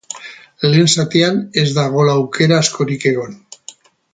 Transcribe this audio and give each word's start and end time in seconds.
Lehen 0.69 0.89
zatian 0.93 1.37
ez 1.63 1.67
da 1.77 1.85
gol 1.97 2.11
aukera 2.17 2.59
askorik 2.65 3.07
egon. 3.15 3.41